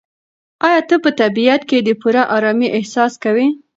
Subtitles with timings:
[0.67, 3.47] ایا ته په طبیعت کې د پوره ارامۍ احساس کوې؟